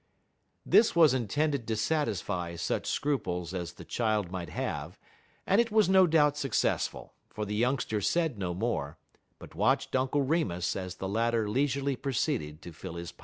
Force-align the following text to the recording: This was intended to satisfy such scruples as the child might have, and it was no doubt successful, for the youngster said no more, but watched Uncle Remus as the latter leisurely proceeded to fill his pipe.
This 0.65 0.95
was 0.95 1.13
intended 1.13 1.67
to 1.67 1.75
satisfy 1.75 2.55
such 2.55 2.87
scruples 2.87 3.53
as 3.53 3.73
the 3.73 3.85
child 3.85 4.31
might 4.31 4.49
have, 4.49 4.97
and 5.45 5.61
it 5.61 5.69
was 5.69 5.87
no 5.89 6.07
doubt 6.07 6.35
successful, 6.35 7.13
for 7.29 7.45
the 7.45 7.53
youngster 7.53 8.01
said 8.01 8.39
no 8.39 8.55
more, 8.55 8.97
but 9.37 9.53
watched 9.53 9.95
Uncle 9.95 10.23
Remus 10.23 10.75
as 10.75 10.95
the 10.95 11.07
latter 11.07 11.47
leisurely 11.47 11.95
proceeded 11.95 12.63
to 12.63 12.73
fill 12.73 12.95
his 12.95 13.11
pipe. 13.11 13.19